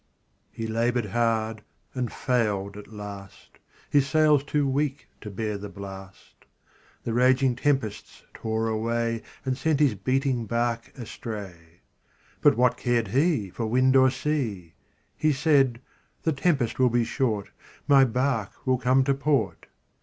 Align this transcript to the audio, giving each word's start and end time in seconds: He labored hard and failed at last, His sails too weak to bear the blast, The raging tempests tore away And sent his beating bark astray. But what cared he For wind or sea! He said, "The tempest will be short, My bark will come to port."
He 0.51 0.65
labored 0.65 1.05
hard 1.05 1.61
and 1.93 2.11
failed 2.11 2.75
at 2.75 2.87
last, 2.87 3.59
His 3.87 4.07
sails 4.07 4.43
too 4.43 4.67
weak 4.67 5.05
to 5.21 5.29
bear 5.29 5.59
the 5.59 5.69
blast, 5.69 6.45
The 7.03 7.13
raging 7.13 7.55
tempests 7.55 8.23
tore 8.33 8.67
away 8.67 9.21
And 9.45 9.55
sent 9.55 9.79
his 9.79 9.93
beating 9.93 10.47
bark 10.47 10.91
astray. 10.97 11.81
But 12.41 12.57
what 12.57 12.77
cared 12.77 13.09
he 13.09 13.51
For 13.51 13.67
wind 13.67 13.95
or 13.95 14.09
sea! 14.09 14.73
He 15.15 15.31
said, 15.31 15.79
"The 16.23 16.33
tempest 16.33 16.79
will 16.79 16.89
be 16.89 17.03
short, 17.03 17.51
My 17.87 18.03
bark 18.03 18.65
will 18.65 18.79
come 18.79 19.03
to 19.03 19.13
port." 19.13 19.67